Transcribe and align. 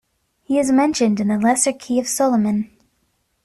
He 0.41 0.57
is 0.57 0.71
mentioned 0.71 1.19
in 1.19 1.27
The 1.27 1.37
Lesser 1.37 1.73
Key 1.73 1.99
of 1.99 2.07
Solomon. 2.07 2.75